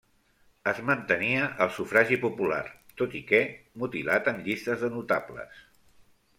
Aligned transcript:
Es 0.69 0.79
mantenia 0.87 1.43
el 1.65 1.69
sufragi 1.75 2.17
popular, 2.25 2.63
tot 3.03 3.15
i 3.21 3.23
que 3.29 3.43
mutilat 3.83 4.33
en 4.35 4.43
llistes 4.49 4.85
de 4.87 4.93
notables. 4.99 5.65